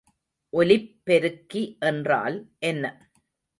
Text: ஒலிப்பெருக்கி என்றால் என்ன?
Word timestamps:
ஒலிப்பெருக்கி 0.53 1.63
என்றால் 1.81 2.37
என்ன? 2.59 2.85